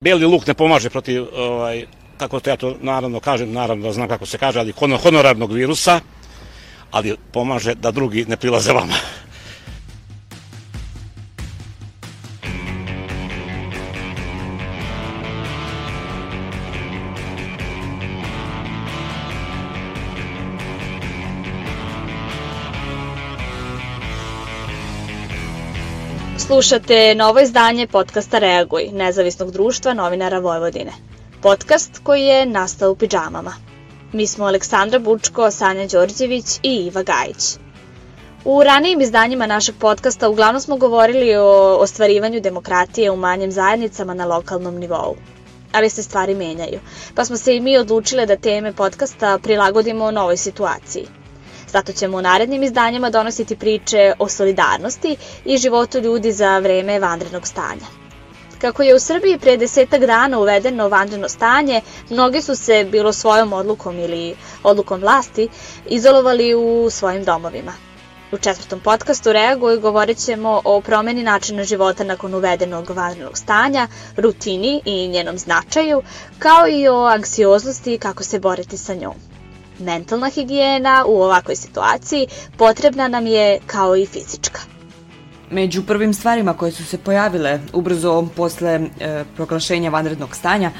Beli 0.00 0.24
luk 0.24 0.46
ne 0.48 0.54
pomaže 0.56 0.88
protiv, 0.88 1.26
ovaj, 1.28 1.82
kako 2.16 2.40
to 2.40 2.50
ja 2.50 2.56
to 2.56 2.76
naravno 2.80 3.20
kažem, 3.20 3.52
naravno 3.52 3.84
da 3.86 3.92
znam 3.92 4.08
kako 4.08 4.26
se 4.26 4.38
kaže, 4.38 4.58
ali 4.60 4.72
honorarnog 5.02 5.52
virusa, 5.52 6.00
ali 6.90 7.16
pomaže 7.32 7.74
da 7.74 7.90
drugi 7.90 8.24
ne 8.24 8.36
prilaze 8.36 8.72
vama. 8.72 8.94
Slušate 26.46 27.14
novo 27.14 27.40
izdanje 27.40 27.86
podcasta 27.86 28.38
Reaguj, 28.38 28.88
nezavisnog 28.92 29.50
društva 29.50 29.94
novinara 29.94 30.38
Vojvodine. 30.38 30.92
Podcast 31.42 32.00
koji 32.02 32.22
je 32.22 32.46
nastao 32.46 32.90
u 32.90 32.96
pidžamama. 32.96 33.52
Mi 34.12 34.26
smo 34.26 34.44
Aleksandra 34.44 34.98
Bučko, 34.98 35.50
Sanja 35.50 35.86
Đorđević 35.86 36.44
i 36.62 36.74
Iva 36.74 37.02
Gajić. 37.02 37.58
U 38.44 38.62
ranijim 38.62 39.00
izdanjima 39.00 39.46
našeg 39.46 39.74
podcasta 39.80 40.28
uglavnom 40.28 40.60
smo 40.60 40.76
govorili 40.76 41.36
o 41.36 41.76
ostvarivanju 41.76 42.40
demokratije 42.40 43.10
u 43.10 43.16
manjim 43.16 43.52
zajednicama 43.52 44.14
na 44.14 44.24
lokalnom 44.24 44.74
nivou. 44.74 45.16
Ali 45.72 45.90
se 45.90 46.02
stvari 46.02 46.34
menjaju, 46.34 46.80
pa 47.14 47.24
smo 47.24 47.36
se 47.36 47.56
i 47.56 47.60
mi 47.60 47.78
odlučile 47.78 48.26
da 48.26 48.36
teme 48.36 48.72
podcasta 48.72 49.38
prilagodimo 49.38 50.10
novoj 50.10 50.36
situaciji– 50.36 51.06
Zato 51.72 51.92
ćemo 51.92 52.18
u 52.18 52.22
narednim 52.22 52.62
izdanjima 52.62 53.10
donositi 53.10 53.56
priče 53.56 54.12
o 54.18 54.28
solidarnosti 54.28 55.16
i 55.44 55.58
životu 55.58 55.98
ljudi 55.98 56.32
za 56.32 56.58
vreme 56.58 56.98
vanrednog 56.98 57.46
stanja. 57.46 57.86
Kako 58.60 58.82
je 58.82 58.94
u 58.94 58.98
Srbiji 58.98 59.38
pre 59.38 59.56
desetak 59.56 60.00
dana 60.00 60.38
uvedeno 60.38 60.88
vanredno 60.88 61.28
stanje, 61.28 61.80
mnogi 62.10 62.42
su 62.42 62.56
se, 62.56 62.84
bilo 62.84 63.12
svojom 63.12 63.52
odlukom 63.52 63.98
ili 63.98 64.34
odlukom 64.62 65.00
vlasti, 65.00 65.48
izolovali 65.86 66.54
u 66.54 66.90
svojim 66.90 67.24
domovima. 67.24 67.72
U 68.32 68.38
četvrtom 68.38 68.80
podcastu 68.80 69.32
Reaguj 69.32 69.76
govorit 69.76 70.18
ćemo 70.18 70.60
o 70.64 70.80
promeni 70.80 71.22
načina 71.22 71.64
života 71.64 72.04
nakon 72.04 72.34
uvedenog 72.34 72.90
vanrednog 72.90 73.38
stanja, 73.38 73.88
rutini 74.16 74.82
i 74.84 75.08
njenom 75.08 75.38
značaju, 75.38 76.02
kao 76.38 76.68
i 76.68 76.88
o 76.88 77.04
anksioznosti 77.04 77.94
i 77.94 77.98
kako 77.98 78.22
se 78.22 78.38
boriti 78.38 78.78
sa 78.78 78.94
njom. 78.94 79.29
Mentalna 79.80 80.28
higijena 80.28 81.04
u 81.08 81.22
ovakvoj 81.22 81.56
situaciji 81.56 82.26
potrebna 82.56 83.08
nam 83.08 83.26
je 83.26 83.58
kao 83.66 83.96
i 83.96 84.06
fizička. 84.06 84.60
Među 85.50 85.82
prvim 85.82 86.14
stvarima 86.14 86.54
koje 86.54 86.72
su 86.72 86.84
se 86.84 86.98
pojavile 86.98 87.60
ubrzo 87.72 88.28
posle 88.36 88.70
e, 88.70 89.24
proglašenja 89.36 89.90
vanrednog 89.90 90.36
stanja 90.36 90.70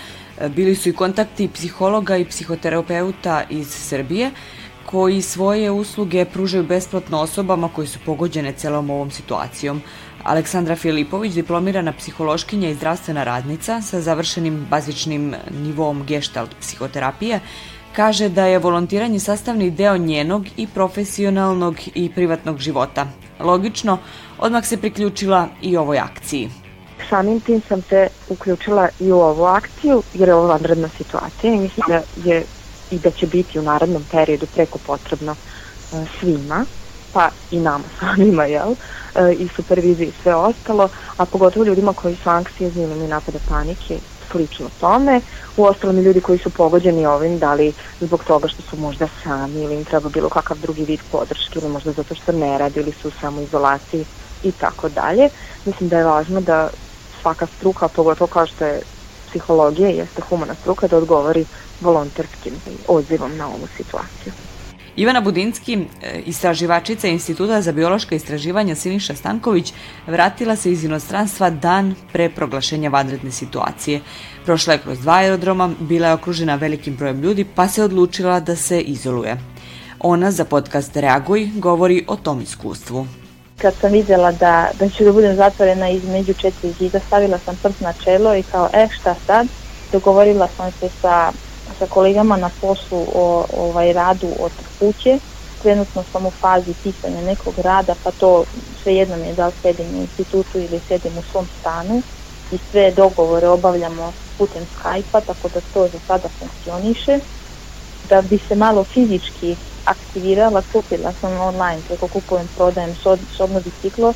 e, 0.40 0.48
bili 0.48 0.74
su 0.74 0.88
i 0.88 0.92
kontakti 0.92 1.48
psihologa 1.48 2.16
i 2.16 2.24
psihoterapeuta 2.24 3.42
iz 3.50 3.68
Srbije 3.68 4.30
koji 4.86 5.22
svoje 5.22 5.70
usluge 5.70 6.24
pružaju 6.24 6.64
besplatno 6.64 7.20
osobama 7.20 7.68
koji 7.68 7.86
su 7.86 7.98
pogođene 8.06 8.52
celom 8.52 8.90
ovom 8.90 9.10
situacijom. 9.10 9.82
Aleksandra 10.22 10.76
Filipović, 10.76 11.32
diplomirana 11.32 11.92
psihološkinja 11.92 12.68
i 12.68 12.74
zdravstvena 12.74 13.24
radnica 13.24 13.80
sa 13.82 14.00
završenim 14.00 14.66
bazičnim 14.70 15.34
nivom 15.62 16.04
gestalt 16.06 16.50
psihoterapije, 16.60 17.40
Kaže 17.96 18.28
da 18.28 18.44
je 18.46 18.58
volontiranje 18.58 19.20
sastavni 19.20 19.70
deo 19.70 19.96
njenog 19.96 20.46
i 20.56 20.66
profesionalnog 20.66 21.76
i 21.94 22.10
privatnog 22.14 22.58
života. 22.58 23.06
Logično, 23.40 23.98
odmah 24.38 24.66
se 24.66 24.76
priključila 24.76 25.48
i 25.62 25.76
ovoj 25.76 25.98
akciji. 25.98 26.50
Samim 27.08 27.40
tim 27.40 27.62
sam 27.68 27.82
se 27.82 28.08
uključila 28.28 28.88
i 29.00 29.12
u 29.12 29.20
ovu 29.20 29.44
akciju 29.44 30.02
jer 30.14 30.28
je 30.28 30.34
ovo 30.34 30.46
vanredna 30.46 30.88
situacija 30.88 31.54
i 31.54 31.58
mislim 31.58 31.84
da 31.88 32.02
je 32.24 32.44
i 32.90 32.98
da 32.98 33.10
će 33.10 33.26
biti 33.26 33.58
u 33.58 33.62
narednom 33.62 34.04
periodu 34.10 34.46
preko 34.54 34.78
potrebno 34.78 35.32
e, 35.32 36.04
svima, 36.20 36.64
pa 37.12 37.30
i 37.50 37.60
nama 37.60 37.84
samima, 38.00 38.44
jel? 38.44 38.74
E, 39.14 39.32
I 39.32 39.48
superviziji 39.56 40.08
i 40.08 40.22
sve 40.22 40.34
ostalo, 40.34 40.88
a 41.16 41.26
pogotovo 41.26 41.64
ljudima 41.64 41.92
koji 41.92 42.16
su 42.16 42.30
anksiozni 42.30 42.82
ili 42.82 43.08
napade 43.08 43.38
panike 43.48 43.98
slično 44.32 44.70
tome. 44.80 45.20
U 45.56 45.64
ostalom 45.64 45.98
i 45.98 46.02
ljudi 46.02 46.20
koji 46.20 46.38
su 46.38 46.50
pogođeni 46.50 47.06
ovim, 47.06 47.38
da 47.38 47.54
li 47.54 47.72
zbog 48.00 48.24
toga 48.24 48.48
što 48.48 48.62
su 48.62 48.76
možda 48.76 49.08
sami 49.22 49.62
ili 49.64 49.74
im 49.74 49.84
treba 49.84 50.08
bilo 50.08 50.28
kakav 50.28 50.58
drugi 50.58 50.84
vid 50.84 51.00
podrške 51.12 51.58
ili 51.58 51.68
možda 51.68 51.92
zato 51.92 52.14
što 52.14 52.32
ne 52.32 52.58
radi 52.58 52.80
ili 52.80 52.92
su 52.92 53.08
u 53.08 53.18
samoizolaciji 53.20 54.04
i 54.42 54.52
tako 54.52 54.88
dalje. 54.88 55.28
Mislim 55.64 55.88
da 55.88 55.98
je 55.98 56.04
važno 56.04 56.40
da 56.40 56.68
svaka 57.22 57.46
struka, 57.56 57.88
pogotovo 57.88 58.28
kao 58.28 58.46
što 58.46 58.64
je 58.64 58.82
psihologija, 59.28 59.88
jeste 59.88 60.22
humana 60.22 60.54
struka, 60.54 60.88
da 60.88 60.96
odgovori 60.96 61.46
volonterskim 61.80 62.54
odzivom 62.88 63.36
na 63.36 63.46
ovu 63.46 63.68
situaciju. 63.76 64.32
Ivana 64.96 65.20
Budinski, 65.20 65.78
e, 66.02 66.20
istraživačica 66.26 67.08
Instituta 67.08 67.62
za 67.62 67.72
biološka 67.72 68.14
istraživanja 68.14 68.74
Siniša 68.74 69.14
Stanković, 69.14 69.72
vratila 70.06 70.56
se 70.56 70.72
iz 70.72 70.84
inostranstva 70.84 71.50
dan 71.50 71.94
pre 72.12 72.28
proglašenja 72.28 72.90
vanredne 72.90 73.30
situacije. 73.30 74.00
Prošla 74.44 74.72
je 74.72 74.78
kroz 74.78 75.00
dva 75.00 75.14
aerodroma, 75.14 75.70
bila 75.80 76.08
je 76.08 76.14
okružena 76.14 76.54
velikim 76.54 76.96
brojem 76.96 77.20
ljudi, 77.20 77.44
pa 77.54 77.68
se 77.68 77.84
odlučila 77.84 78.40
da 78.40 78.56
se 78.56 78.80
izoluje. 78.80 79.36
Ona 80.00 80.30
za 80.30 80.44
podcast 80.44 80.96
Reaguj 80.96 81.50
govori 81.54 82.04
o 82.08 82.16
tom 82.16 82.40
iskustvu. 82.40 83.06
Kad 83.58 83.74
sam 83.74 83.92
vidjela 83.92 84.32
da, 84.32 84.70
da 84.78 84.88
ću 84.88 85.04
da 85.04 85.12
budem 85.12 85.36
zatvorena 85.36 85.88
između 85.88 86.32
četiri 86.32 86.72
zida, 86.78 87.00
stavila 87.06 87.38
sam 87.38 87.56
prst 87.62 87.80
na 87.80 87.92
čelo 87.92 88.34
i 88.34 88.42
kao, 88.42 88.68
e 88.72 88.88
šta 89.00 89.14
sad? 89.26 89.46
Dogovorila 89.92 90.48
sam 90.56 90.72
se 90.72 90.88
sa 91.00 91.32
sa 91.80 91.86
kolegama 91.86 92.36
na 92.36 92.50
poslu 92.60 93.00
o 93.22 93.44
ovaj, 93.48 93.92
radu 93.92 94.30
od 94.38 94.52
kuće. 94.78 95.18
Trenutno 95.62 96.04
sam 96.12 96.26
u 96.26 96.32
fazi 96.40 96.74
pisanja 96.82 97.20
nekog 97.22 97.58
rada, 97.58 97.94
pa 98.04 98.10
to 98.10 98.44
svejedno 98.82 99.16
mi 99.16 99.28
je 99.28 99.34
da 99.34 99.46
li 99.46 99.52
sedim 99.62 99.88
u 99.98 100.00
institutu 100.00 100.58
ili 100.58 100.80
sedim 100.88 101.18
u 101.18 101.22
svom 101.22 101.48
stanu 101.58 102.02
i 102.50 102.58
sve 102.70 102.90
dogovore 102.90 103.48
obavljamo 103.48 104.12
putem 104.38 104.66
Skype-a, 104.74 105.20
tako 105.20 105.48
da 105.48 105.60
to 105.60 105.88
za 105.88 106.00
sada 106.06 106.28
funkcioniše. 106.38 107.18
Da 108.02 108.22
bi 108.22 108.38
se 108.48 108.54
malo 108.54 108.84
fizički 108.94 109.56
aktivirala, 109.84 110.62
kupila 110.72 111.12
sam 111.20 111.40
online, 111.40 111.82
preko 111.88 112.08
kupujem, 112.08 112.48
prodajem 112.48 112.94
sobno 113.36 113.60
biciklo, 113.60 114.14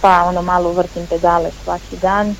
pa 0.00 0.24
ono 0.26 0.42
malo 0.42 0.72
vrtim 0.72 1.06
pedale 1.06 1.50
svaki 1.64 1.96
dan, 1.96 2.36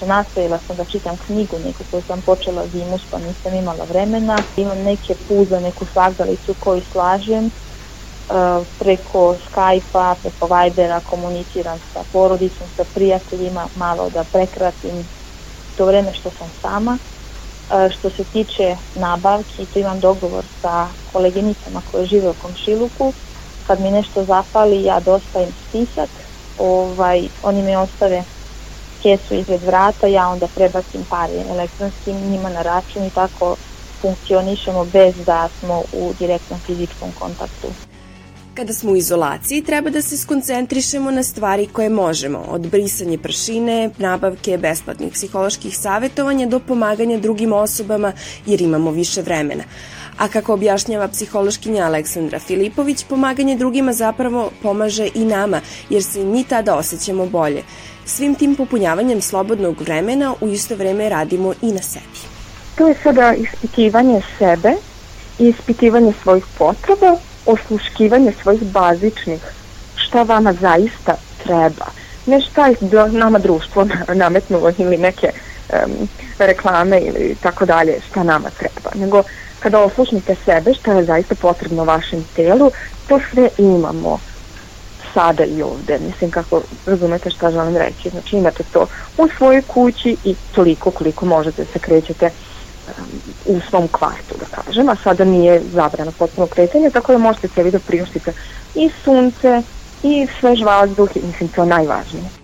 nastavila 0.00 0.58
sam 0.66 0.76
da 0.76 0.84
čitam 0.84 1.16
knjigu 1.16 1.58
neku 1.58 1.84
koju 1.90 2.02
sam 2.02 2.22
počela 2.22 2.66
zimus 2.66 3.02
pa 3.10 3.18
nisam 3.18 3.54
imala 3.54 3.84
vremena. 3.84 4.42
Imam 4.56 4.78
neke 4.78 5.14
puza, 5.28 5.60
neku 5.60 5.86
svagdalicu 5.86 6.54
koju 6.54 6.82
slažem. 6.92 7.50
Uh, 8.28 8.66
preko 8.78 9.36
Skype-a, 9.50 10.14
preko 10.22 10.48
Vibera 10.54 11.00
komuniciram 11.00 11.78
sa 11.92 12.04
porodicom, 12.12 12.68
sa 12.76 12.84
prijateljima, 12.94 13.68
malo 13.74 14.10
da 14.10 14.24
prekratim 14.24 15.08
to 15.74 15.86
vreme 15.86 16.14
što 16.14 16.30
sam 16.30 16.50
sama. 16.60 16.98
Uh, 17.70 17.90
što 17.90 18.10
se 18.10 18.24
tiče 18.24 18.76
nabavki, 18.94 19.66
to 19.66 19.78
imam 19.78 20.00
dogovor 20.00 20.46
sa 20.60 20.94
koleginicama 21.04 21.82
koje 21.90 22.06
žive 22.06 22.30
u 22.30 22.34
komšiluku. 22.34 23.14
Kad 23.62 23.80
mi 23.80 23.90
nešto 23.90 24.24
zapali, 24.24 24.82
ja 24.82 25.00
dostavim 25.00 25.52
spisak, 25.68 26.10
ovaj, 26.56 27.28
oni 27.42 27.62
mi 27.62 27.76
ostave 27.76 28.24
kesu 29.02 29.34
ispred 29.34 29.62
vrata, 29.62 30.06
ja 30.06 30.28
onda 30.28 30.46
prebacim 30.54 31.04
pare 31.10 31.44
elektronskim 31.50 32.16
njima 32.30 32.50
na 32.50 32.62
račun 32.62 33.04
i 33.04 33.10
tako 33.10 33.56
funkcionišemo 34.00 34.84
bez 34.84 35.14
da 35.26 35.48
smo 35.60 35.82
u 35.92 36.12
direktnom 36.18 36.60
fizičkom 36.66 37.08
kontaktu. 37.18 37.68
Kada 38.54 38.72
smo 38.72 38.92
u 38.92 38.96
izolaciji, 38.96 39.62
treba 39.62 39.90
da 39.90 40.02
se 40.02 40.16
skoncentrišemo 40.16 41.10
na 41.10 41.22
stvari 41.22 41.66
koje 41.66 41.88
možemo, 41.88 42.38
od 42.48 42.66
brisanje 42.66 43.18
pršine, 43.18 43.90
nabavke 43.98 44.58
besplatnih 44.58 45.12
psiholoških 45.12 45.78
savjetovanja 45.78 46.46
do 46.46 46.60
pomaganja 46.60 47.18
drugim 47.18 47.52
osobama 47.52 48.12
jer 48.46 48.60
imamo 48.60 48.90
više 48.90 49.22
vremena. 49.22 49.64
A 50.22 50.28
kako 50.28 50.54
objašnjava 50.54 51.08
psihološkinja 51.08 51.84
Aleksandra 51.84 52.38
Filipović, 52.38 53.04
pomaganje 53.04 53.56
drugima 53.56 53.92
zapravo 53.92 54.50
pomaže 54.62 55.08
i 55.14 55.24
nama, 55.24 55.60
jer 55.90 56.02
se 56.02 56.24
mi 56.24 56.44
tada 56.44 56.76
osjećamo 56.76 57.26
bolje. 57.26 57.62
Svim 58.04 58.34
tim 58.34 58.54
popunjavanjem 58.56 59.22
slobodnog 59.22 59.80
vremena 59.80 60.34
u 60.40 60.48
isto 60.48 60.76
vreme 60.76 61.08
radimo 61.08 61.54
i 61.62 61.72
na 61.72 61.82
sebi. 61.82 62.22
To 62.74 62.88
je 62.88 62.94
sada 63.02 63.34
ispitivanje 63.34 64.20
sebe 64.38 64.72
i 65.38 65.48
ispitivanje 65.48 66.12
svojih 66.22 66.44
potreba, 66.58 67.16
osluškivanje 67.46 68.32
svojih 68.42 68.62
bazičnih, 68.62 69.40
šta 69.94 70.22
vama 70.22 70.52
zaista 70.52 71.16
treba. 71.44 71.86
Ne 72.26 72.40
šta 72.40 72.66
je 72.66 72.76
nama 73.10 73.38
društvo 73.38 73.86
nametnulo 74.22 74.72
ili 74.78 74.98
neke 74.98 75.32
um, 75.72 76.08
reklame 76.38 77.00
ili 77.00 77.36
tako 77.42 77.66
dalje, 77.66 78.00
šta 78.10 78.22
nama 78.22 78.50
treba, 78.50 78.90
nego 78.94 79.22
kada 79.60 79.80
oslušnite 79.80 80.36
sebe 80.44 80.74
šta 80.74 80.92
je 80.92 81.04
zaista 81.04 81.34
potrebno 81.34 81.84
vašem 81.84 82.24
telu, 82.36 82.70
to 83.08 83.20
sve 83.32 83.48
imamo 83.58 84.18
sada 85.14 85.44
i 85.44 85.62
ovde. 85.62 85.98
Mislim 85.98 86.30
kako 86.30 86.62
razumete 86.86 87.30
šta 87.30 87.50
želim 87.50 87.76
reći. 87.76 88.10
Znači 88.10 88.36
imate 88.36 88.62
to 88.72 88.86
u 89.18 89.28
svojoj 89.38 89.62
kući 89.62 90.16
i 90.24 90.34
toliko 90.54 90.90
koliko 90.90 91.26
možete 91.26 91.64
da 91.64 91.72
se 91.72 91.78
krećete 91.78 92.30
u 93.46 93.60
svom 93.70 93.88
kvartu, 93.88 94.34
da 94.40 94.62
kažem, 94.62 94.88
a 94.88 94.96
sada 95.04 95.24
nije 95.24 95.62
zabrano 95.72 96.12
potpuno 96.18 96.46
kretanje, 96.46 96.90
tako 96.90 97.12
da 97.12 97.18
možete 97.18 97.48
sebi 97.48 97.70
da 97.70 97.78
priuštite 97.78 98.32
i 98.74 98.90
sunce, 99.04 99.62
i 100.02 100.26
svež 100.40 100.62
vazduh, 100.62 101.08
mislim, 101.14 101.48
to 101.48 101.62
je 101.62 101.68
najvažnije. 101.68 102.41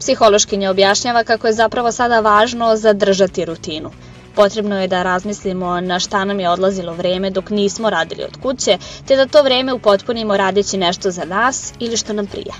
Psihološkinja 0.00 0.70
objašnjava 0.70 1.24
kako 1.24 1.46
je 1.46 1.52
zapravo 1.52 1.92
sada 1.92 2.20
važno 2.20 2.76
zadržati 2.76 3.44
rutinu. 3.44 3.90
Potrebno 4.34 4.80
je 4.80 4.88
da 4.88 5.02
razmislimo 5.02 5.80
na 5.80 5.98
šta 5.98 6.24
nam 6.24 6.40
je 6.40 6.50
odlazilo 6.50 6.92
vreme 6.92 7.30
dok 7.30 7.50
nismo 7.50 7.90
radili 7.90 8.24
od 8.24 8.36
kuće, 8.42 8.78
te 9.06 9.16
da 9.16 9.26
to 9.26 9.42
vreme 9.42 9.72
upotpunimo 9.72 10.36
radeći 10.36 10.78
nešto 10.78 11.10
za 11.10 11.24
nas 11.24 11.72
ili 11.78 11.96
što 11.96 12.12
nam 12.12 12.26
prija. 12.26 12.54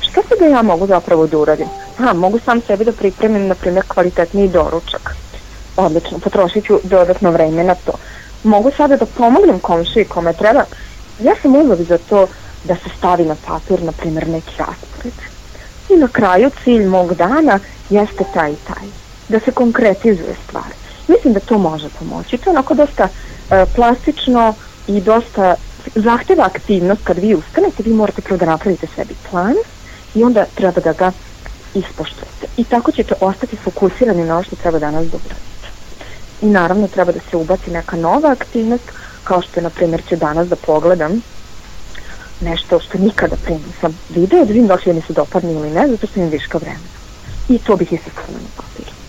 Šta 0.00 0.22
se 0.22 0.34
da 0.40 0.46
ja 0.46 0.62
mogu 0.62 0.86
zapravo 0.86 1.26
da 1.26 1.38
uradim? 1.38 1.66
Ha, 1.98 2.12
mogu 2.12 2.38
sam 2.44 2.60
sebi 2.60 2.84
da 2.84 2.92
pripremim, 2.92 3.46
na 3.46 3.54
primjer, 3.54 3.84
kvalitetniji 3.88 4.48
doručak. 4.48 5.16
Odlično, 5.76 6.18
potrošit 6.18 6.64
ću 6.66 6.78
dodatno 6.84 7.30
vreme 7.30 7.64
na 7.64 7.74
to. 7.74 7.92
Mogu 8.44 8.70
sada 8.76 8.96
da 8.96 9.06
pomognem 9.06 9.58
komšiji 9.58 10.04
kome 10.04 10.32
treba. 10.32 10.64
Ja 11.20 11.34
sam 11.42 11.56
uvek 11.56 11.80
za 11.80 11.98
to 11.98 12.26
da 12.64 12.74
se 12.74 12.90
stavi 12.98 13.24
na 13.24 13.36
papir, 13.46 13.82
na 13.82 13.92
primjer, 13.92 14.28
neki 14.28 14.52
raspored. 14.58 15.39
I 15.90 15.96
na 15.96 16.08
kraju 16.08 16.50
cilj 16.64 16.86
mog 16.86 17.14
dana 17.14 17.58
jeste 17.90 18.24
taj 18.34 18.52
i 18.52 18.56
taj. 18.56 18.88
Da 19.28 19.40
se 19.40 19.50
konkretizuje 19.50 20.36
stvar. 20.44 20.70
Mislim 21.08 21.32
da 21.32 21.40
to 21.40 21.58
može 21.58 21.88
pomoći. 21.98 22.38
To 22.38 22.50
je 22.50 22.54
onako 22.54 22.74
dosta 22.74 23.04
e, 23.04 23.66
plastično 23.74 24.54
i 24.86 25.00
dosta 25.00 25.54
zahteva 25.94 26.44
aktivnost 26.44 27.00
kad 27.04 27.18
vi 27.18 27.34
ustanete, 27.34 27.82
vi 27.82 27.92
morate 27.92 28.22
prvo 28.22 28.38
da 28.38 28.46
napravite 28.46 28.86
sebi 28.96 29.14
plan 29.30 29.54
i 30.14 30.24
onda 30.24 30.44
treba 30.54 30.80
da 30.80 30.92
ga 30.92 31.12
ispoštujete. 31.74 32.46
I 32.56 32.64
tako 32.64 32.92
ćete 32.92 33.14
ostati 33.20 33.56
fokusirani 33.56 34.24
na 34.24 34.34
ono 34.34 34.42
što 34.42 34.56
treba 34.56 34.78
danas 34.78 35.06
da 35.06 35.16
uradite. 35.16 35.68
I 36.40 36.46
naravno 36.46 36.88
treba 36.88 37.12
da 37.12 37.20
se 37.30 37.36
ubaci 37.36 37.70
neka 37.70 37.96
nova 37.96 38.30
aktivnost, 38.30 38.84
kao 39.24 39.42
što 39.42 39.60
je, 39.60 39.64
na 39.64 39.70
primjer, 39.70 40.02
ću 40.08 40.16
danas 40.16 40.48
da 40.48 40.56
pogledam 40.56 41.20
nešto 42.40 42.80
što 42.80 42.98
nikada 42.98 43.36
pre 43.36 43.54
nisam 43.54 43.98
video, 44.08 44.44
da 44.44 44.52
vidim 44.52 44.66
da 44.66 44.74
li 44.74 44.92
mi 44.92 45.02
se 45.06 45.12
dopadne 45.12 45.52
ili 45.52 45.70
ne, 45.70 45.88
zato 45.90 46.06
što 46.06 46.20
imam 46.20 46.30
viška 46.30 46.58
vremena. 46.58 47.00
I 47.48 47.58
to 47.58 47.76
bih 47.76 47.92
istakla 47.92 48.24
na 48.34 48.50
papiru. 48.56 48.99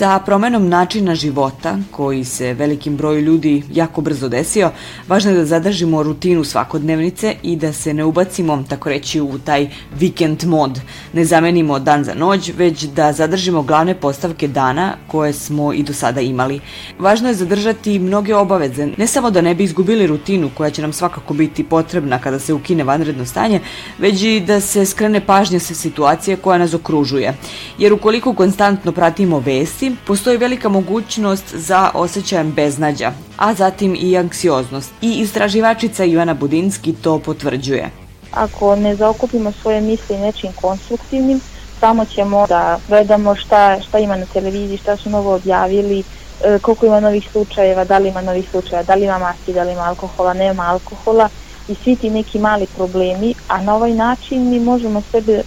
Sa 0.00 0.18
promenom 0.18 0.68
načina 0.68 1.14
života, 1.14 1.78
koji 1.90 2.24
se 2.24 2.54
velikim 2.54 2.96
broju 2.96 3.20
ljudi 3.20 3.62
jako 3.72 4.00
brzo 4.00 4.28
desio, 4.28 4.70
važno 5.08 5.30
je 5.30 5.36
da 5.36 5.44
zadržimo 5.44 6.02
rutinu 6.02 6.44
svakodnevnice 6.44 7.34
i 7.42 7.56
da 7.56 7.72
se 7.72 7.94
ne 7.94 8.04
ubacimo, 8.04 8.64
tako 8.68 8.88
reći, 8.88 9.20
u 9.20 9.38
taj 9.38 9.68
vikend 9.98 10.44
mod. 10.44 10.80
Ne 11.12 11.24
zamenimo 11.24 11.78
dan 11.78 12.04
za 12.04 12.14
noć, 12.14 12.50
već 12.56 12.82
da 12.82 13.12
zadržimo 13.12 13.62
glavne 13.62 13.94
postavke 13.94 14.48
dana 14.48 14.96
koje 15.06 15.32
smo 15.32 15.72
i 15.72 15.82
do 15.82 15.92
sada 15.92 16.20
imali. 16.20 16.60
Važno 16.98 17.28
je 17.28 17.34
zadržati 17.34 17.98
mnoge 17.98 18.34
obaveze, 18.34 18.86
ne 18.86 19.06
samo 19.06 19.30
da 19.30 19.40
ne 19.40 19.54
bi 19.54 19.64
izgubili 19.64 20.06
rutinu 20.06 20.50
koja 20.56 20.70
će 20.70 20.82
nam 20.82 20.92
svakako 20.92 21.34
biti 21.34 21.64
potrebna 21.64 22.18
kada 22.18 22.38
se 22.38 22.54
ukine 22.54 22.84
vanredno 22.84 23.26
stanje, 23.26 23.60
već 23.98 24.22
i 24.22 24.40
da 24.40 24.60
se 24.60 24.86
skrene 24.86 25.20
pažnja 25.26 25.60
sa 25.60 25.74
situacije 25.74 26.36
koja 26.36 26.58
nas 26.58 26.74
okružuje. 26.74 27.36
Jer 27.78 27.92
ukoliko 27.92 28.34
konstantno 28.34 28.92
pratimo 28.92 29.38
vesti, 29.38 29.89
postoji 30.06 30.36
velika 30.36 30.68
mogućnost 30.68 31.54
za 31.54 31.90
osjećajem 31.94 32.52
beznađa, 32.52 33.12
a 33.36 33.54
zatim 33.54 33.96
i 34.00 34.18
anksioznost. 34.18 34.90
I 35.02 35.20
istraživačica 35.20 36.04
Ivana 36.04 36.34
Budinski 36.34 36.92
to 36.92 37.18
potvrđuje. 37.18 37.90
Ako 38.30 38.76
ne 38.76 38.96
zaokupimo 38.96 39.52
svoje 39.52 39.80
misli 39.80 40.18
nečim 40.18 40.52
konstruktivnim, 40.60 41.40
samo 41.80 42.04
ćemo 42.04 42.46
da 42.46 42.78
gledamo 42.88 43.36
šta, 43.36 43.80
šta 43.80 43.98
ima 43.98 44.16
na 44.16 44.26
televiziji, 44.26 44.78
šta 44.78 44.96
su 44.96 45.10
novo 45.10 45.34
objavili, 45.34 46.02
e, 46.44 46.58
koliko 46.58 46.86
ima 46.86 47.00
novih 47.00 47.28
slučajeva, 47.32 47.84
da 47.84 47.98
li 47.98 48.08
ima 48.08 48.22
novih 48.22 48.50
slučajeva, 48.50 48.82
da 48.82 48.94
li 48.94 49.04
ima 49.04 49.18
maski, 49.18 49.52
da 49.52 49.62
li 49.62 49.72
ima 49.72 49.82
alkohola, 49.82 50.34
nema 50.34 50.62
alkohola 50.62 51.28
i 51.68 51.74
svi 51.74 51.96
ti 51.96 52.10
neki 52.10 52.38
mali 52.38 52.66
problemi, 52.76 53.34
a 53.48 53.62
na 53.62 53.74
ovaj 53.74 53.94
način 53.94 54.50
mi 54.50 54.60
možemo 54.60 55.02
sebe 55.12 55.42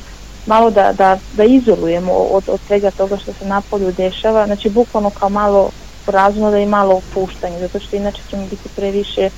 malo 0.45 0.71
da, 0.71 0.93
da, 0.93 1.17
da 1.33 1.43
izolujemo 1.43 2.13
od, 2.13 2.43
od 2.47 2.59
svega 2.67 2.91
toga 2.91 3.17
što 3.17 3.33
se 3.33 3.45
na 3.45 3.61
polju 3.61 3.91
dešava, 3.91 4.45
znači 4.45 4.69
bukvalno 4.69 5.09
kao 5.09 5.29
malo 5.29 5.69
razumno 6.07 6.57
i 6.57 6.65
malo 6.65 6.95
opuštanje, 6.95 7.59
zato 7.59 7.79
što 7.79 7.95
inače 7.95 8.21
ćemo 8.29 8.45
biti 8.49 8.69
previše 8.75 9.29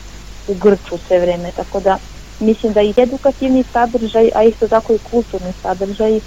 u 0.47 0.53
grču 0.53 0.97
sve 1.07 1.19
vreme, 1.19 1.51
tako 1.55 1.79
da 1.79 1.97
mislim 2.39 2.73
da 2.73 2.81
i 2.81 2.93
edukativni 2.97 3.63
sadržaj, 3.73 4.29
a 4.35 4.43
isto 4.43 4.67
tako 4.67 4.93
i 4.93 4.99
kulturni 5.11 5.53
sadržaj 5.61 6.19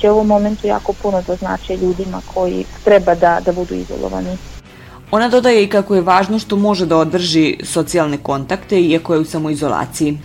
će 0.00 0.10
u 0.10 0.14
ovom 0.14 0.26
momentu 0.26 0.66
jako 0.66 0.92
puno 0.92 1.22
da 1.26 1.36
znače 1.36 1.76
ljudima 1.76 2.20
koji 2.34 2.64
treba 2.84 3.14
da, 3.14 3.40
da 3.44 3.52
budu 3.52 3.74
izolovani. 3.74 4.36
Ona 5.10 5.28
dodaje 5.28 5.64
i 5.64 5.68
kako 5.68 5.94
je 5.94 6.00
važno 6.00 6.38
što 6.38 6.56
može 6.56 6.86
da 6.86 6.96
održi 6.96 7.56
socijalne 7.64 8.18
kontakte 8.18 8.80
iako 8.80 9.14
je 9.14 9.20
u 9.20 9.24
samoizolaciji. 9.24 10.18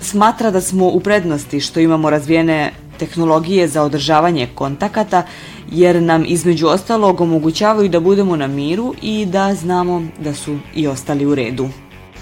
Smatra 0.00 0.50
da 0.50 0.60
smo 0.60 0.86
u 0.86 1.00
prednosti 1.00 1.60
što 1.60 1.80
imamo 1.80 2.10
razvijene 2.10 2.72
tehnologije 2.98 3.68
za 3.68 3.82
održavanje 3.82 4.48
kontakata, 4.54 5.22
jer 5.70 6.02
nam 6.02 6.24
između 6.26 6.66
ostalog 6.66 7.20
omogućavaju 7.20 7.88
da 7.88 8.00
budemo 8.00 8.36
na 8.36 8.46
miru 8.46 8.94
i 9.02 9.26
da 9.26 9.54
znamo 9.54 10.02
da 10.18 10.34
su 10.34 10.58
i 10.74 10.86
ostali 10.86 11.26
u 11.26 11.34
redu. 11.34 11.68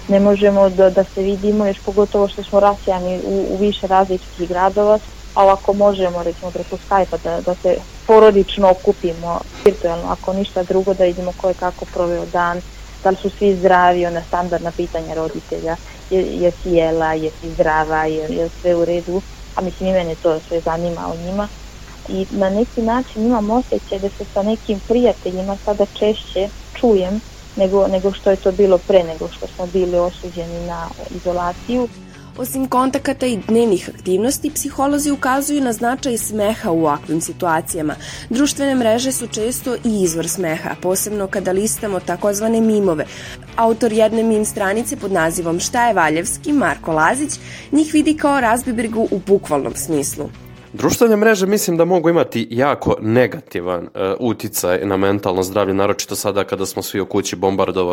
Ne 0.07 0.19
možemo 0.19 0.69
da, 0.69 0.89
da 0.89 1.03
se 1.03 1.21
vidimo, 1.21 1.65
još 1.65 1.79
pogotovo 1.79 2.27
što 2.27 2.43
smo 2.43 2.59
rasijani 2.59 3.19
u, 3.25 3.45
u 3.49 3.57
više 3.57 3.87
različitih 3.87 4.49
gradova, 4.49 4.99
ali 5.33 5.51
ako 5.51 5.73
možemo 5.73 6.23
recimo 6.23 6.51
preko 6.51 6.77
Skype-a 6.89 7.17
da, 7.23 7.41
da 7.41 7.55
se 7.55 7.77
porodično 8.07 8.69
okupimo 8.69 9.39
virtualno, 9.65 10.07
ako 10.09 10.33
ništa 10.33 10.63
drugo 10.63 10.93
da 10.93 11.03
vidimo 11.03 11.33
ko 11.37 11.47
je 11.47 11.53
kako 11.53 11.85
proveo 11.85 12.25
dan, 12.25 12.61
da 13.03 13.09
li 13.09 13.15
su 13.15 13.29
svi 13.29 13.55
zdravi, 13.55 14.05
ona 14.05 14.21
standardna 14.27 14.71
pitanja 14.71 15.15
roditelja, 15.15 15.75
je, 16.09 16.21
jesi 16.21 16.69
jela, 16.69 17.13
jesi 17.13 17.49
zdrava, 17.53 18.05
je, 18.05 18.27
je 18.29 18.49
sve 18.61 18.75
u 18.75 18.85
redu, 18.85 19.21
a 19.55 19.61
mislim 19.61 19.89
i 19.89 19.93
mene 19.93 20.15
to 20.15 20.39
sve 20.47 20.59
zanima 20.59 21.07
o 21.07 21.25
njima 21.25 21.47
i 22.09 22.25
na 22.31 22.49
neki 22.49 22.81
način 22.81 23.25
imam 23.25 23.51
osjećaj 23.51 23.99
da 23.99 24.09
se 24.09 24.25
sa 24.33 24.43
nekim 24.43 24.79
prijateljima 24.87 25.57
sada 25.65 25.85
češće 25.85 26.49
čujem 26.73 27.21
nego, 27.55 27.87
nego 27.87 28.13
što 28.13 28.29
je 28.31 28.35
to 28.35 28.51
bilo 28.51 28.77
pre 28.77 29.03
nego 29.03 29.27
što 29.27 29.47
smo 29.47 29.67
bili 29.67 29.97
osuđeni 29.99 30.67
na 30.67 30.87
izolaciju. 31.15 31.87
Osim 32.37 32.67
kontakata 32.67 33.25
i 33.25 33.37
dnevnih 33.37 33.89
aktivnosti, 33.95 34.51
psiholozi 34.55 35.11
ukazuju 35.11 35.61
na 35.61 35.73
značaj 35.73 36.17
smeha 36.17 36.71
u 36.71 36.79
ovakvim 36.79 37.21
situacijama. 37.21 37.95
Društvene 38.29 38.75
mreže 38.75 39.11
su 39.11 39.27
često 39.27 39.75
i 39.75 40.03
izvor 40.03 40.27
smeha, 40.27 40.69
posebno 40.81 41.27
kada 41.27 41.51
listamo 41.51 41.99
takozvane 41.99 42.61
mimove. 42.61 43.05
Autor 43.55 43.93
jedne 43.93 44.23
mim 44.23 44.45
stranice 44.45 44.95
pod 44.95 45.11
nazivom 45.11 45.59
Šta 45.59 45.87
je 45.87 45.93
Valjevski, 45.93 46.53
Marko 46.53 46.91
Lazić, 46.91 47.31
njih 47.71 47.93
vidi 47.93 48.17
kao 48.17 48.41
razbibrigu 48.41 49.07
u 49.11 49.19
bukvalnom 49.27 49.75
smislu. 49.75 50.29
Društvene 50.73 51.15
mreže 51.15 51.45
mislim 51.45 51.77
da 51.77 51.85
mogu 51.85 52.09
imati 52.09 52.47
jako 52.49 52.95
negativan 53.01 53.83
uh, 53.83 53.89
uticaj 54.19 54.85
na 54.85 54.97
mentalno 54.97 55.43
zdravlje, 55.43 55.73
naročito 55.73 56.15
sada 56.15 56.43
kada 56.43 56.65
smo 56.65 56.81
svi 56.81 57.01
u 57.01 57.05
kući 57.05 57.35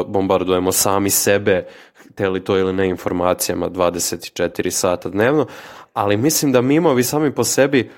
bombardujemo 0.06 0.72
sami 0.72 1.10
sebe, 1.10 1.66
teli 2.14 2.44
to 2.44 2.58
ili 2.58 2.72
ne 2.72 2.88
informacijama 2.88 3.70
24 3.70 4.70
sata 4.70 5.08
dnevno, 5.08 5.46
ali 5.94 6.16
mislim 6.16 6.52
da 6.52 6.60
mimovi 6.60 7.02
sami 7.02 7.34
po 7.34 7.44
sebi 7.44 7.90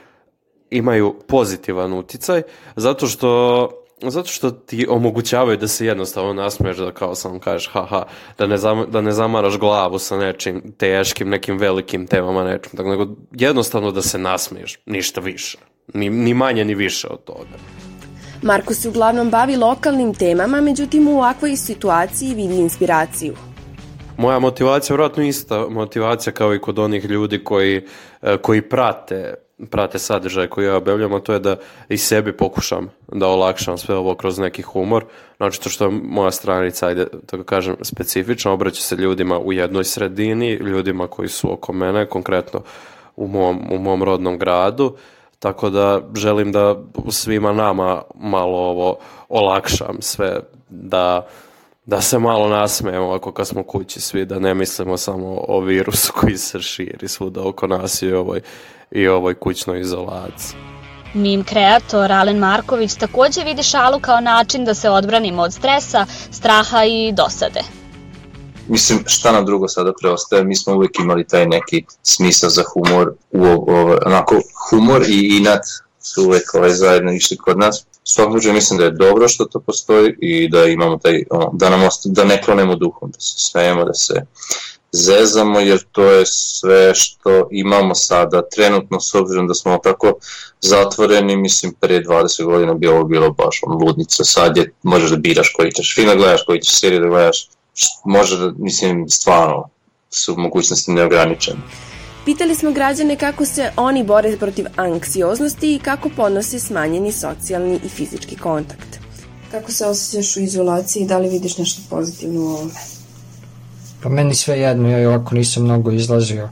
imaju 0.70 1.14
pozitivan 1.28 1.92
uticaj, 1.92 2.42
zato 2.76 3.06
što 3.06 3.68
Zato 4.10 4.28
što 4.28 4.50
ti 4.50 4.86
omogućavaju 4.88 5.56
da 5.56 5.68
se 5.68 5.86
jednostavno 5.86 6.32
nasmeješ, 6.32 6.76
da 6.76 6.92
kao 6.92 7.14
sam 7.14 7.40
kažeš, 7.40 7.70
haha, 7.72 8.04
da 8.38 8.46
ne, 8.46 8.58
zam, 8.58 8.84
da 8.90 9.00
ne 9.00 9.12
zamaraš 9.12 9.58
glavu 9.58 9.98
sa 9.98 10.16
nečim 10.16 10.62
teškim, 10.76 11.28
nekim 11.28 11.58
velikim 11.58 12.06
temama, 12.06 12.44
nečim, 12.44 12.72
tako 12.76 12.88
nego 12.90 13.06
jednostavno 13.32 13.90
da 13.90 14.02
se 14.02 14.18
nasmeješ, 14.18 14.78
ništa 14.86 15.20
više, 15.20 15.58
ni, 15.94 16.10
ni 16.10 16.34
manje 16.34 16.64
ni 16.64 16.74
više 16.74 17.08
od 17.08 17.24
toga. 17.24 17.56
Marko 18.42 18.74
se 18.74 18.88
uglavnom 18.88 19.30
bavi 19.30 19.56
lokalnim 19.56 20.14
temama, 20.14 20.60
međutim 20.60 21.08
u 21.08 21.18
ovakvoj 21.18 21.56
situaciji 21.56 22.34
vidi 22.34 22.54
inspiraciju. 22.54 23.34
Moja 24.22 24.38
motivacija 24.38 24.94
je 24.94 24.98
vratno 24.98 25.22
ista 25.22 25.68
motivacija 25.68 26.32
kao 26.32 26.54
i 26.54 26.58
kod 26.58 26.78
onih 26.78 27.04
ljudi 27.04 27.44
koji, 27.44 27.82
e, 28.22 28.36
koji 28.36 28.62
prate 28.62 29.34
prate 29.70 29.98
sadržaj 29.98 30.46
koji 30.46 30.66
ja 30.66 30.76
objavljam, 30.76 31.14
a 31.14 31.20
to 31.20 31.32
je 31.32 31.38
da 31.38 31.56
i 31.88 31.98
sebi 31.98 32.32
pokušam 32.32 32.90
da 33.12 33.28
olakšam 33.28 33.78
sve 33.78 33.94
ovo 33.94 34.14
kroz 34.14 34.38
neki 34.38 34.62
humor. 34.62 35.04
Znači 35.36 35.60
to 35.60 35.68
što 35.68 35.84
je 35.84 35.90
moja 35.90 36.30
stranica, 36.30 36.86
ajde, 36.86 37.06
tako 37.26 37.44
kažem, 37.44 37.76
specifična, 37.82 38.52
obraća 38.52 38.82
se 38.82 38.96
ljudima 38.96 39.38
u 39.38 39.52
jednoj 39.52 39.84
sredini, 39.84 40.52
ljudima 40.52 41.06
koji 41.06 41.28
su 41.28 41.52
oko 41.52 41.72
mene, 41.72 42.06
konkretno 42.06 42.62
u 43.16 43.26
mom, 43.26 43.60
u 43.70 43.78
mom 43.78 44.02
rodnom 44.02 44.38
gradu, 44.38 44.96
tako 45.38 45.70
da 45.70 46.00
želim 46.14 46.52
da 46.52 46.82
svima 47.10 47.52
nama 47.52 48.02
malo 48.14 48.58
ovo 48.58 48.98
olakšam 49.28 49.96
sve, 50.00 50.40
da 50.68 51.26
da 51.86 52.00
se 52.00 52.18
malo 52.18 52.48
nasmejemo 52.48 53.12
ako 53.12 53.32
kad 53.32 53.48
smo 53.48 53.62
kući 53.62 54.00
svi, 54.00 54.24
da 54.24 54.38
ne 54.38 54.54
mislimo 54.54 54.96
samo 54.96 55.44
o 55.48 55.60
virusu 55.60 56.12
koji 56.12 56.38
se 56.38 56.60
širi 56.60 57.08
svuda 57.08 57.42
oko 57.48 57.66
nas 57.66 58.02
i 58.02 58.12
ovoj, 58.12 58.40
i 58.90 59.08
ovoj 59.08 59.34
kućnoj 59.34 59.80
izolaciji. 59.80 60.56
Mim 61.14 61.44
kreator 61.44 62.12
Alen 62.12 62.38
Marković 62.38 62.94
takođe 62.94 63.44
vidi 63.44 63.62
šalu 63.62 64.00
kao 64.00 64.20
način 64.20 64.64
da 64.64 64.74
se 64.74 64.90
odbranimo 64.90 65.42
od 65.42 65.52
stresa, 65.52 66.06
straha 66.30 66.84
i 66.84 67.12
dosade. 67.12 67.60
Mislim, 68.68 69.04
šta 69.06 69.32
nam 69.32 69.46
drugo 69.46 69.68
sada 69.68 69.92
preostaje? 70.00 70.44
Mi 70.44 70.56
smo 70.56 70.74
uvek 70.74 70.98
imali 70.98 71.26
taj 71.26 71.46
neki 71.46 71.84
smisao 72.02 72.50
za 72.50 72.62
humor, 72.72 73.12
u, 73.30 73.38
u, 73.38 73.96
onako, 74.06 74.34
humor 74.70 75.02
i 75.08 75.36
inat 75.36 75.62
su 76.02 76.24
uvek 76.24 76.54
ovaj, 76.54 76.70
zajedno 76.70 77.12
išli 77.12 77.36
kod 77.36 77.58
nas. 77.58 77.84
svakom 78.04 78.32
slučaju 78.32 78.54
mislim 78.54 78.78
da 78.78 78.84
je 78.84 78.90
dobro 78.90 79.28
što 79.28 79.44
to 79.44 79.60
postoji 79.60 80.14
i 80.20 80.48
da 80.48 80.64
imamo 80.64 80.98
taj, 80.98 81.22
da, 81.52 81.70
nam 81.70 81.82
osta, 81.82 82.08
da 82.12 82.24
ne 82.24 82.42
klonemo 82.42 82.76
duhom, 82.76 83.10
da 83.10 83.20
se 83.20 83.38
smejemo, 83.38 83.84
da 83.84 83.94
se 83.94 84.14
zezamo, 84.92 85.60
jer 85.60 85.82
to 85.92 86.04
je 86.04 86.26
sve 86.26 86.94
što 86.94 87.48
imamo 87.50 87.94
sada 87.94 88.42
trenutno, 88.48 89.00
s 89.00 89.14
obzirom 89.14 89.48
da 89.48 89.54
smo 89.54 89.78
tako 89.78 90.12
zatvoreni, 90.60 91.36
mislim, 91.36 91.74
pre 91.80 92.00
20 92.00 92.44
godina 92.44 92.74
bi 92.74 92.86
ovo 92.86 93.04
bilo 93.04 93.30
baš 93.30 93.60
on 93.66 93.82
ludnica, 93.82 94.24
sad 94.24 94.56
je, 94.56 94.72
možeš 94.82 95.10
da 95.10 95.16
biraš 95.16 95.52
koji 95.56 95.72
ćeš 95.72 95.94
film 95.94 96.08
da 96.08 96.14
gledaš, 96.14 96.44
koji 96.46 96.60
ćeš 96.60 96.80
seriju 96.80 97.00
da 97.00 97.08
gledaš, 97.08 97.48
može 98.04 98.38
da, 98.38 98.52
mislim, 98.58 99.08
stvarno 99.08 99.68
su 100.10 100.36
mogućnosti 100.36 100.90
neograničene. 100.90 101.60
Pitali 102.24 102.54
smo 102.54 102.72
građane 102.72 103.16
kako 103.16 103.44
se 103.44 103.70
oni 103.76 104.04
bore 104.04 104.36
protiv 104.36 104.66
anksioznosti 104.76 105.74
i 105.74 105.78
kako 105.78 106.08
ponose 106.16 106.60
smanjeni 106.60 107.12
socijalni 107.12 107.80
i 107.84 107.88
fizički 107.88 108.36
kontakt. 108.36 108.98
Kako 109.50 109.72
se 109.72 109.86
osjećaš 109.86 110.36
u 110.36 110.40
izolaciji 110.40 111.02
i 111.02 111.06
da 111.06 111.18
li 111.18 111.28
vidiš 111.28 111.58
nešto 111.58 111.82
pozitivno 111.90 112.40
u 112.40 112.46
ovome? 112.46 112.72
Pa 114.02 114.08
meni 114.08 114.34
sve 114.34 114.60
jedno, 114.60 114.90
ja 114.90 115.00
i 115.00 115.06
ovako 115.06 115.34
nisam 115.34 115.62
mnogo 115.62 115.90
izlazio, 115.90 116.48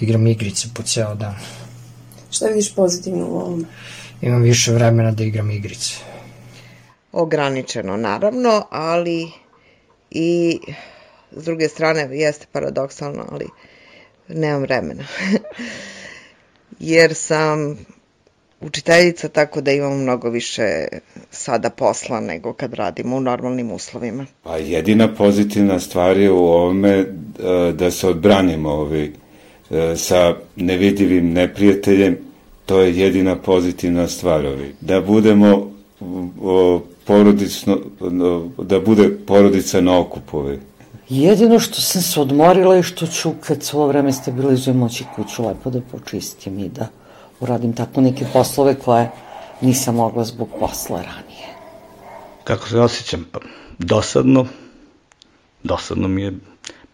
igram 0.00 0.26
igrice 0.26 0.68
po 0.74 0.82
ceo 0.82 1.14
dan. 1.14 1.34
Šta 2.30 2.46
vidiš 2.46 2.74
pozitivno 2.74 3.26
u 3.26 3.36
ovome? 3.36 3.64
Imam 4.20 4.42
više 4.42 4.72
vremena 4.72 5.10
da 5.10 5.24
igram 5.24 5.50
igrice. 5.50 5.94
Ograničeno, 7.12 7.96
naravno, 7.96 8.66
ali 8.70 9.30
i 10.10 10.58
s 11.36 11.44
druge 11.44 11.68
strane 11.68 12.08
jeste 12.12 12.46
paradoksalno, 12.52 13.24
ali 13.32 13.46
nemam 14.28 14.62
vremena. 14.62 15.04
Jer 16.80 17.14
sam 17.14 17.78
učiteljica, 18.60 19.28
tako 19.28 19.60
da 19.60 19.72
imam 19.72 20.02
mnogo 20.02 20.30
više 20.30 20.86
sada 21.30 21.70
posla 21.70 22.20
nego 22.20 22.52
kad 22.52 22.74
radimo 22.74 23.16
u 23.16 23.20
normalnim 23.20 23.70
uslovima. 23.70 24.26
Pa 24.42 24.56
jedina 24.56 25.14
pozitivna 25.14 25.80
stvar 25.80 26.16
je 26.16 26.30
u 26.30 26.38
ovome 26.38 26.90
e, 26.90 27.06
da 27.72 27.90
se 27.90 28.08
odbranimo 28.08 28.70
ovi, 28.70 29.12
e, 29.70 29.96
sa 29.96 30.34
nevidivim 30.56 31.32
neprijateljem, 31.32 32.18
to 32.66 32.80
je 32.80 32.98
jedina 32.98 33.36
pozitivna 33.36 34.08
stvar 34.08 34.46
ovi. 34.46 34.74
Da 34.80 35.00
budemo 35.00 35.74
porodično, 37.04 37.78
da 38.58 38.80
bude 38.80 39.10
porodica 39.26 39.80
na 39.80 39.98
okupovi. 39.98 40.58
Jedino 41.14 41.60
što 41.60 41.80
sam 41.80 42.02
se 42.02 42.20
odmorila 42.20 42.78
i 42.78 42.82
što 42.82 43.06
ću 43.06 43.32
kad 43.40 43.62
svo 43.62 43.86
vreme 43.86 44.12
stabilizujem 44.12 44.78
moći 44.78 45.04
kuću 45.16 45.46
lepo 45.46 45.70
da 45.70 45.80
počistim 45.80 46.58
i 46.58 46.68
da 46.68 46.88
uradim 47.40 47.72
tako 47.72 48.00
neke 48.00 48.26
poslove 48.32 48.74
koje 48.74 49.10
nisam 49.60 49.94
mogla 49.94 50.24
zbog 50.24 50.48
posla 50.60 51.02
ranije. 51.02 51.46
Kako 52.44 52.68
se 52.68 52.80
osjećam? 52.80 53.26
Pa, 53.32 53.38
dosadno. 53.78 54.46
Dosadno 55.62 56.08
mi 56.08 56.22
je. 56.22 56.32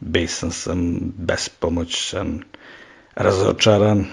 Besan 0.00 0.50
sam, 0.50 0.98
bespomoćan, 1.16 2.42
razočaran, 3.14 4.06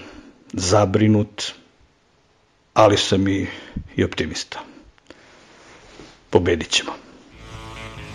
zabrinut, 0.52 1.44
ali 2.74 2.96
sam 2.96 3.28
i, 3.28 3.46
i 3.96 4.04
optimista. 4.04 4.58
Pobedit 6.30 6.70
ćemo. 6.70 7.07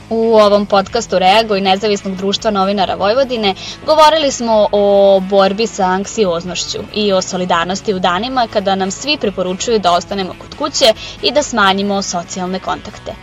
U 0.10 0.36
ovom 0.36 0.66
podcastu 0.66 1.20
Reago 1.20 1.56
i 1.56 1.62
Nezavisnog 1.62 2.16
društva 2.16 2.52
novinara 2.52 2.96
Vojvodine 2.96 3.56
govorili 3.86 4.32
smo 4.32 4.68
o 4.72 5.20
borbi 5.20 5.68
sa 5.68 5.84
anksioznošću 5.84 6.78
i 6.94 7.14
o 7.14 7.22
solidarnosti 7.22 7.94
u 7.94 8.00
danima 8.00 8.48
kada 8.54 8.76
nam 8.76 8.92
svi 8.92 9.18
preporučuju 9.18 9.80
da 9.80 9.92
ostanemo 9.92 10.34
kod 10.40 10.58
kuće 10.58 10.94
i 11.22 11.32
da 11.32 11.44
smanjimo 11.44 12.02
socijalne 12.02 12.60
kontakte. 12.60 13.14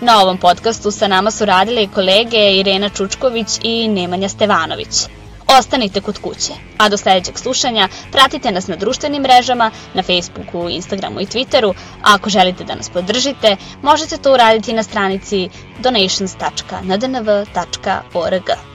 Na 0.00 0.20
ovom 0.22 0.38
podcastu 0.38 0.90
sa 0.90 1.08
nama 1.08 1.30
su 1.30 1.44
radile 1.44 1.88
kolege 1.94 2.52
Irena 2.52 2.88
Čučković 2.88 3.48
i 3.62 3.88
Nemanja 3.88 4.28
Stevanović 4.28 5.19
ostanite 5.58 6.00
kod 6.00 6.18
kuće. 6.18 6.52
A 6.78 6.88
do 6.88 6.96
sledećeg 6.96 7.38
slušanja 7.38 7.88
pratite 8.12 8.52
nas 8.52 8.66
na 8.66 8.76
društvenim 8.76 9.22
mrežama, 9.22 9.70
na 9.94 10.02
Facebooku, 10.02 10.68
Instagramu 10.68 11.20
i 11.20 11.26
Twitteru, 11.26 11.74
a 12.02 12.14
ako 12.14 12.30
želite 12.30 12.64
da 12.64 12.74
nas 12.74 12.90
podržite, 12.90 13.56
možete 13.82 14.16
to 14.16 14.32
uraditi 14.32 14.72
na 14.72 14.82
stranici 14.82 15.48
donations.ndnv.org. 15.78 18.69